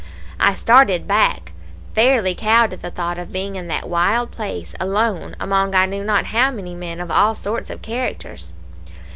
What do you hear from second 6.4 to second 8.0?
many men of all sorts of